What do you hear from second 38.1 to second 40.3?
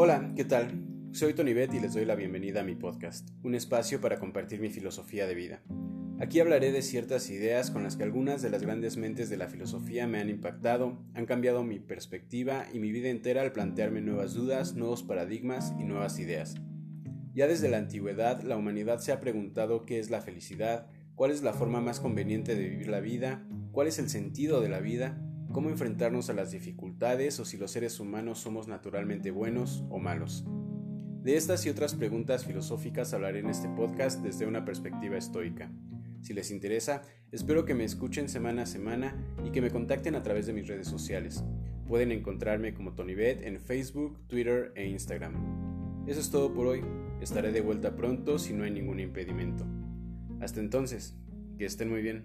semana a semana y que me contacten a